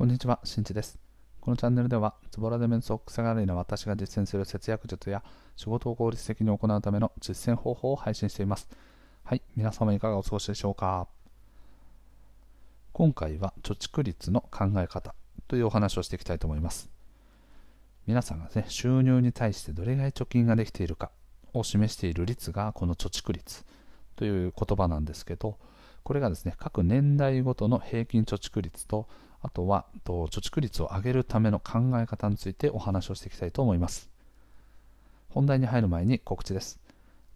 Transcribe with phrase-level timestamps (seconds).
[0.00, 0.98] こんにちは、しんちです。
[1.42, 5.22] このチャンネルでは、ズボラで面倒くさがりな私が実践する節約術や
[5.56, 8.66] 仕事を効率的に行うための実践方法を配信しています。
[9.24, 11.06] はい、皆様いかがお過ごしでしょうか？
[12.94, 15.14] 今回は貯蓄率の考え方
[15.48, 16.88] というお話をしていきたいと思います。
[18.06, 21.10] 皆さんがね、収入に対してどれぐらい貯金ができているか
[21.52, 23.66] を示している率がこの貯蓄率
[24.16, 25.58] という言葉なんですけど、
[26.04, 29.06] これがですね、各年代ごとの平均貯蓄率と
[29.42, 34.10] あとは貯蓄率を上げるための考え方についてお話をしていきたいと思います。
[35.30, 36.80] 本題に入る前に告知です。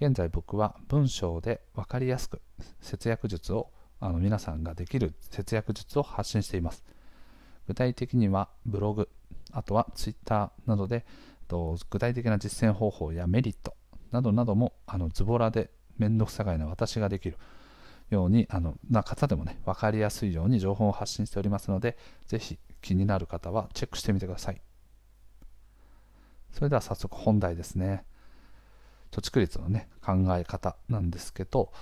[0.00, 2.40] 現在僕は文章で分かりやすく
[2.80, 6.82] 節約術をあの皆さんができる節約術を発信しています。
[7.66, 9.08] 具体的にはブログ、
[9.52, 11.04] あとはツイッターなどで
[11.90, 13.74] 具体的な実践方法やメリット
[14.10, 17.36] などなどもあのズボラで面倒くさがいな私ができる
[18.10, 21.96] ようにあのな方でもね分かりやすいように情報を発信しておりますので
[22.26, 24.60] ぜひ気になる方はチェックしてみてください。
[26.52, 28.04] それでは早速本題ですね。
[29.10, 31.72] 貯蓄率のね考え方なんですけど、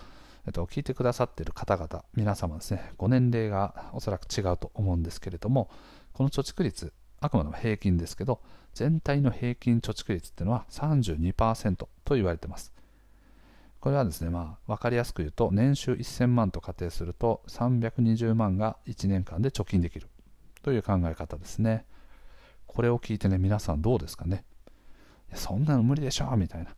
[0.47, 5.69] えっと、聞いてくださっている方々皆様ですねご年齢がおそらく違うと思うんですけれども
[6.15, 8.41] この貯蓄率あくまでも平均ですけど
[8.75, 12.73] 全体の平均貯蓄率っていうのは32%と言われてます。
[13.89, 20.09] これはですね、まあ、分かりやすく言うと、年収1000万と仮定すると、320万が1年間で貯金できる
[20.63, 21.87] という考え方ですね。
[22.67, 24.45] これを聞いてね、皆さんどうですかね。
[25.33, 26.73] そんなの無理でしょみたいな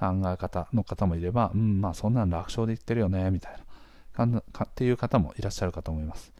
[0.00, 3.52] 考え方の方もいれば、うん、まあそんなの楽勝で言ってるよね、みたい
[4.26, 6.32] なかっていう方もいらっしゃるかと思います。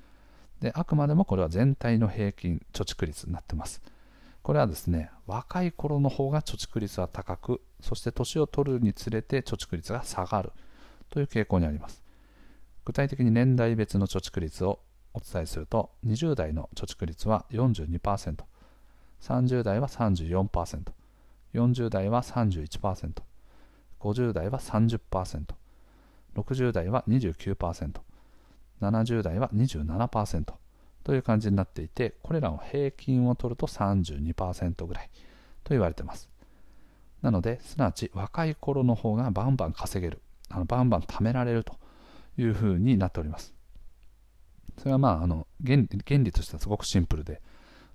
[0.61, 3.81] で、あくまでもこれは全体の平均貯蓄率になってます。
[4.43, 10.53] これはですね、若い頃の方が貯蓄率は高く、そして年を取るにつれて貯蓄率が下がる
[11.11, 12.03] という傾向にあります。
[12.85, 14.81] 具体的に年代別の貯蓄率を
[15.13, 18.37] お伝えすると、20代の貯蓄率は42%、
[19.21, 20.83] 30代は34%、
[21.55, 23.13] 40代は31%、
[24.01, 25.45] 50代は30%、
[26.37, 28.01] 60代は29%、
[28.81, 30.53] 70代は27%、
[31.09, 35.11] という感じになっていて、これらの平均を取ると32%ぐらい
[35.65, 36.29] と言われてます。
[37.23, 40.21] なので、すなわち若い頃の方がバンバン稼げる、
[40.51, 41.77] あのバンバン貯められると
[42.37, 43.55] いうふうになっております。
[44.77, 47.41] それはまああの原原理としてはすごくシンプルで、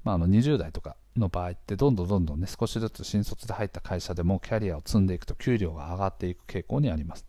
[0.04, 7.28] まあ、あの20代とかの場合ってどんどんどんどんね少しずつ新卒で入った会社でもキャリアを積んでいくと給料が上がっていく傾向にあります。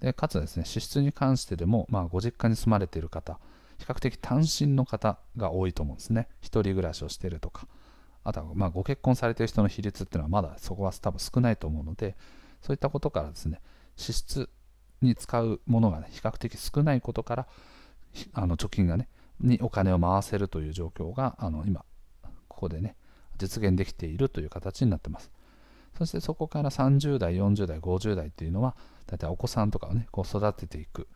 [0.00, 3.38] でかつですね支出に関してでも、まあ、ご実家に住まれている方
[3.78, 6.28] 比較的単身の方が多いと思うんですね。
[6.40, 7.66] 一人暮らしをしているとか。
[8.22, 12.16] あとは、ま、ご結婚されている人の比率っていうのはまだそこは多分少ないと思うので、
[12.62, 13.60] そういったことからですね、
[13.96, 14.48] 支出
[15.02, 17.46] に使うものが、ね、比較的少ないことから、
[18.32, 19.08] あの貯金がね、
[19.40, 21.84] にお金を回せるという状況が、あの今、
[22.48, 22.96] ここでね、
[23.36, 25.30] 実現できているという形になってます。
[25.98, 31.06] そしてそこから30代、40代、50代っていうのは、大体お子さんとかをね、こう育てていくっ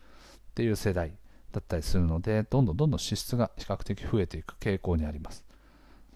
[0.54, 1.18] ていう世代
[1.52, 5.44] だったりするので、どんどんどんどん支出が比較的増えていく傾向にあります。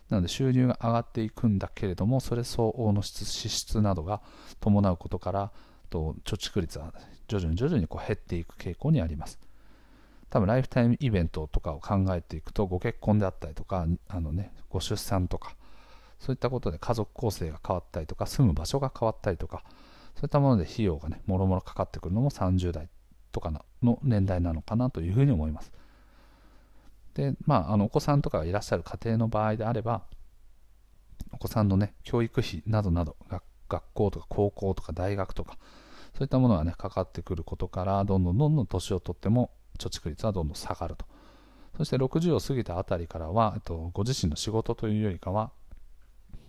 [0.09, 4.21] なので収入が上がっていくんだけれども、それ相応の支出などが
[4.60, 5.53] 伴うことから、
[5.88, 6.92] と貯蓄率は
[7.28, 9.38] 徐々に徐々にこう減っていく傾向にあります。
[10.31, 15.56] 多分ライフタイムイベントとかを考えていくと、ご結婚であったりとか、あのね、ご出産とか、
[16.19, 19.62] そういったことで家族構成が変わったりとか、住む場所が変わったりとか、
[20.15, 22.88] そういったもので費用がね、もろもろかかってくるのも30代
[23.32, 23.50] とか
[23.82, 25.72] の年代なのかなというふうに思います。
[27.15, 30.03] で、まあ、あのお子さんとかがいらっしゃる家庭の場合であれば、
[31.32, 33.16] お子さんのね、教育費などなど、
[33.69, 35.56] 学校とか高校とか大学とか、
[36.15, 41.06] そういったものがね、かかってくることから、どんどんどんどん年を取っても貯蓄率はどんどん下がると。
[41.76, 45.53] そして60を過ぎたあたりからは、えっと、ご自身の仕事というよりかは、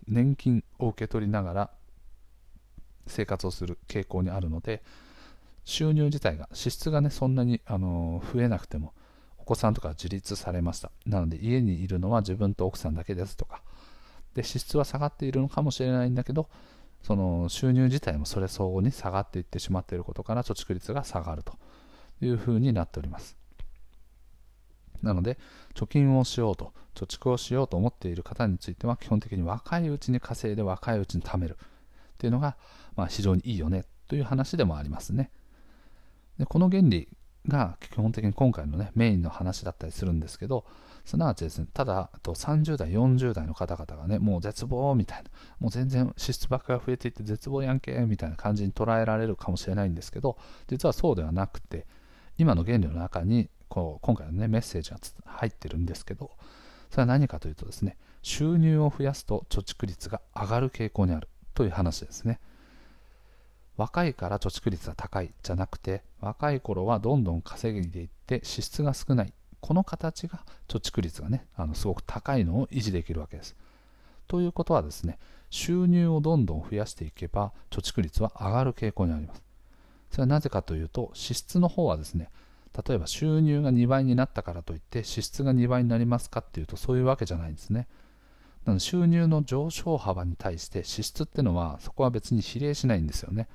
[0.07, 1.71] 年金を受け取りながら
[3.07, 4.83] 生活をする傾向にあるので、
[5.65, 8.93] 収入自体が、支出がね、そんなに、あの増えなくても、
[9.37, 10.91] お子さんとか自立されました。
[11.05, 13.61] なので、家にいるのは自分と奥さんだけですとか、
[14.35, 16.49] で、支出は下がっているのかもしれないんだけど、
[17.01, 21.53] その収入自体もそれ相応に下がっていってしまっていることから、貯蓄率が下がると
[22.21, 23.37] いうふうになっております。
[25.01, 25.37] なので、
[25.75, 31.67] 貯金をしようと、貯蓄をしようと思っている方については、基本的に若いうちに稼いで若いうちに貯めるっ
[32.17, 32.55] ていうのが、
[32.95, 35.29] まあ、非常にいいよねという話でもありますね。
[36.37, 37.09] でこの原理
[37.47, 40.65] が基本的に今回の、ね、メインの話だったりするんですけど、
[41.05, 50.37] すなわちですね、ただ、と30代、40代の方々がね、もう絶望みたいな、もう全然支出ばっかが増えていって絶望やんけみたいな感じに捉えられるかもしれないんですけど、
[50.67, 51.85] 実はそうではなくて、
[52.37, 56.31] 今の原理の中にこう今回の、ね、メッセージが入ってるんですけど、
[56.89, 62.39] それは何かというとですね収入を増やすと貯蓄率が上がる傾向にあるという話ですね。
[63.77, 69.33] 若いから貯蓄率が高いじゃなくて若い頃はどんどん稼ぎでいって支出が少ない。
[69.61, 73.55] この形が貯蓄率がねあのすごく高いのを維持できるわけです。
[74.27, 79.41] ということはですね収入をどんどん増やしていけば貯蓄率は上がる傾向にあります。
[80.11, 82.29] それはなぜかというと支出の方はですね
[82.87, 87.87] 例えば収入が2倍になったからといって支出が2倍になりますかっていうとそういうわけじゃないんですね。
[88.65, 93.47] なので収入の上昇幅に対して支出っていうのはそこは別に比例しないんですよね。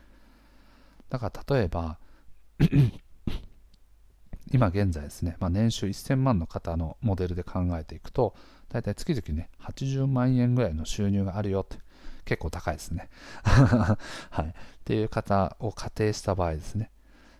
[1.10, 1.98] だから例えば
[4.50, 8.34] 今現在ですね、まあ、年収1000万の方のモデルで考えていくと
[8.68, 11.78] 大体月々ね80万円ぐらいの収入があるよって
[12.24, 13.08] 結構高いですね。
[13.42, 13.96] は
[14.42, 14.52] い、っ
[14.84, 16.90] ていう方を仮定した場合ですね。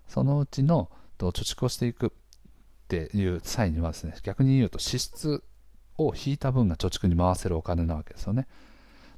[0.07, 2.11] そのうちの貯蓄をしていくっ
[2.89, 5.45] ていう際にはですね逆に言うと支出
[5.99, 8.47] を引いた分が貯蓄に回せるお金なわけですよね。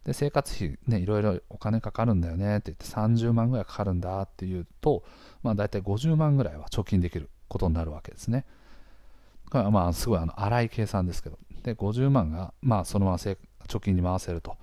[0.04, 5.04] で生活費ねいろいろお金かかるんだよねって言って30万ぐらいかかるんだっていうと
[5.42, 8.46] まあ大体50万ぐらいは貯金できることになるわけですね。
[9.50, 11.38] これはまあすごいあの荒い計算ですけど。
[11.62, 13.36] で50万がまあそのまま貯
[13.80, 14.56] 金に回せると。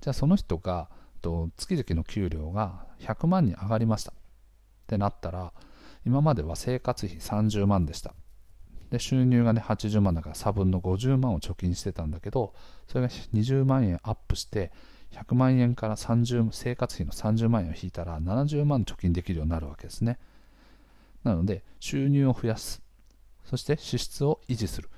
[0.00, 0.88] じゃあその人が
[1.22, 4.12] と月々の給料が100万に上がりました。
[4.12, 4.14] っ
[4.86, 5.52] てなったら
[6.04, 8.14] 今までは生活費30万でした。
[8.90, 12.54] で収入がね80万だから差分の50万を貯金してたんだけど
[12.86, 14.70] それが20万円アップして
[15.12, 20.18] 100万円から30生活費の30万円を引いたら70万貯金できるようになるわけですね。
[21.24, 22.82] なので収入を増やす。
[23.44, 24.90] そして支出を維持する。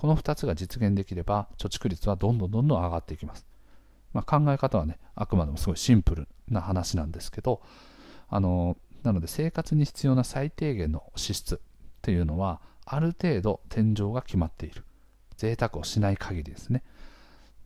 [0.00, 3.44] この2つが実現できれば貯蓄率はどんどんどんどん上がっていきます、
[4.14, 7.60] まあ、考え方はねあくまでもすごいシンプルな話なんですけど
[8.30, 11.58] あのなので生活に必要な最低限の支出っ
[12.00, 12.62] ていうのは
[12.92, 14.84] ある程度天井が決まっている。
[15.36, 16.82] 贅沢をしない限りですね。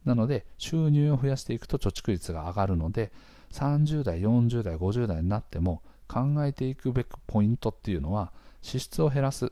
[0.04, 3.10] なので収入を増やしていくと貯蓄率が上がるので
[3.52, 9.50] 30代40代50代になっても考えていくべくポイントっていうのは支出を減らす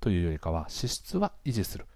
[0.00, 1.86] というよりかは支出は維持する。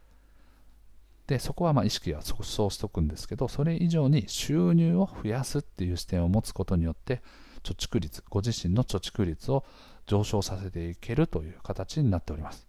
[1.27, 7.21] でそこはま意識はそうしとくんですけどそれ以上に収入を増やすっていう視点を持つことによって
[7.63, 9.67] 貯蓄率ご自身の貯蓄率を
[10.07, 12.68] 上昇させていけるという形になっております。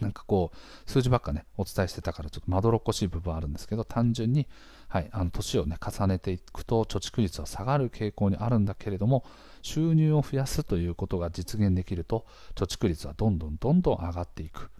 [0.00, 4.46] なんかこう数字ばっかねお伝えしてたからちょっとまどろっこしい部分あるんですけど単純に、
[4.88, 9.24] はい、あの年をね重ねていくと貯蓄率は下がる傾向にあるんだけれども
[9.62, 14.70] 収入を増やすということが実現できると貯蓄率はどんどんどんどん上がっていく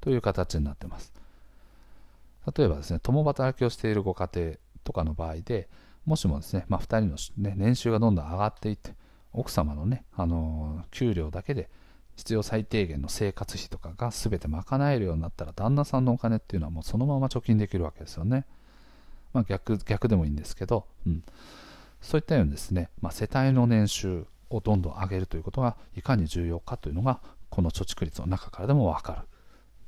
[0.00, 1.12] という形になってます。
[2.56, 4.52] 例えばですね共働きをしているご家庭
[4.84, 5.68] とかの場合で
[6.06, 8.94] もしもですね、まあ、2人の、ね、年収がどんどん上がっていって
[9.32, 11.68] 奥様のね、あのー、給料だけで
[12.18, 18.44] 必要最低限の生活費とかが全て賄えるようになったら旦那さんのお金っていうのはもうそのまま貯金できるわけですよね。
[19.32, 21.22] まあ、逆逆でもいいんですけど、うん、
[22.02, 27.20] そういったようにですね、まあ、世帯の年収をどんどん上げるということがいかに重要かというのが
[27.50, 29.20] この貯蓄率の中からでも分かる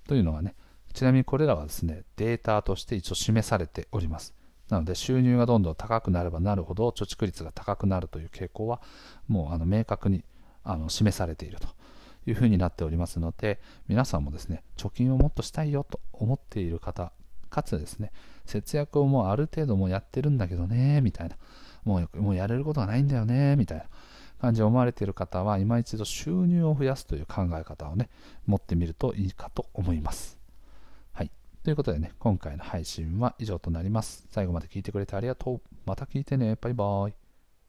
[0.07, 0.55] というのがね
[0.93, 4.35] ちなみにこれらはですねデータとして一応示されております。
[4.69, 8.81] なので収入がどんどん高くなればなるほど貯蓄率が高くなるという傾向は
[9.27, 10.23] もうあの明確に
[10.63, 11.80] あの示されていると。
[12.27, 17.13] いうふうになっておりますので皆さんもですね貯金をもっとしたいよと思っている方
[17.49, 18.13] かつですね
[18.47, 21.37] 節約をもうある程度もうやってるんだけどねみたいな
[21.85, 23.85] もうもうやれることがないんだよねみたいな
[24.41, 28.09] 感じで思われている方は今一度収入を増やすという考え方をね
[28.47, 30.39] 持ってみるといいかと思います。
[31.13, 31.31] はい。
[31.63, 34.27] ということでね今回の配信は以上となります。
[34.31, 35.61] 最後まで聞いてくれてありがとう。
[35.85, 36.57] また聞いてね。
[36.61, 37.20] バイバーイ。